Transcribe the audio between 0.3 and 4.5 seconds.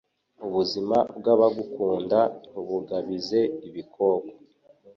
Ubuzima bw’abagukunda ntubugabize ibikoko